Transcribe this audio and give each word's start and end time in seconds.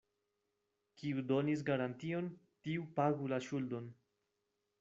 Kiu 1.01 1.25
donis 1.33 1.61
garantion, 1.69 2.31
tiu 2.69 2.89
pagu 2.99 3.33
la 3.35 3.43
ŝuldon. 3.49 3.93